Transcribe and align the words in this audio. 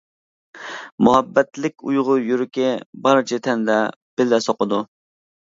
مۇھەببەتلىك 1.07 1.85
ئۇيغۇر 1.89 2.23
يۈرىكى، 2.29 2.71
بارچە 3.05 3.41
تەندە 3.49 3.79
بىللە 4.23 4.45
سوقىدۇ. 4.49 4.85